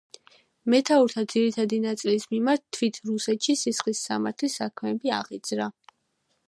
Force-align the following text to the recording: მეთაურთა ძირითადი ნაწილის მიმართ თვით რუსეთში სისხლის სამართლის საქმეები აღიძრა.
მეთაურთა 0.73 1.23
ძირითადი 1.33 1.79
ნაწილის 1.83 2.25
მიმართ 2.31 2.65
თვით 2.77 2.99
რუსეთში 3.11 3.55
სისხლის 3.65 4.03
სამართლის 4.09 4.61
საქმეები 4.63 5.15
აღიძრა. 5.21 5.71